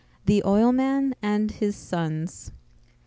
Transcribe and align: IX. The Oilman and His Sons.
IX. 0.03 0.07
The 0.25 0.43
Oilman 0.47 1.13
and 1.21 1.51
His 1.51 1.75
Sons. 1.75 2.51